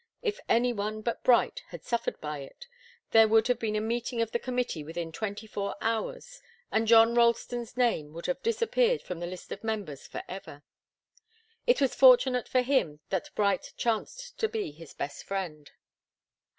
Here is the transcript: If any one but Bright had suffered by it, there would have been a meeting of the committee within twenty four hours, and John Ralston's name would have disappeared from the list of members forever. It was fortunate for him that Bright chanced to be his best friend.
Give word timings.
If 0.23 0.39
any 0.49 0.73
one 0.73 1.01
but 1.03 1.23
Bright 1.23 1.61
had 1.67 1.83
suffered 1.83 2.19
by 2.19 2.39
it, 2.39 2.65
there 3.11 3.27
would 3.27 3.47
have 3.47 3.59
been 3.59 3.75
a 3.75 3.79
meeting 3.79 4.19
of 4.19 4.31
the 4.31 4.39
committee 4.39 4.83
within 4.83 5.11
twenty 5.11 5.45
four 5.45 5.75
hours, 5.79 6.41
and 6.71 6.87
John 6.87 7.13
Ralston's 7.13 7.77
name 7.77 8.11
would 8.13 8.25
have 8.25 8.41
disappeared 8.41 9.03
from 9.03 9.19
the 9.19 9.27
list 9.27 9.51
of 9.51 9.63
members 9.63 10.07
forever. 10.07 10.63
It 11.67 11.79
was 11.81 11.93
fortunate 11.93 12.47
for 12.49 12.61
him 12.63 13.01
that 13.11 13.29
Bright 13.35 13.73
chanced 13.77 14.39
to 14.39 14.49
be 14.49 14.71
his 14.71 14.95
best 14.95 15.23
friend. 15.23 15.69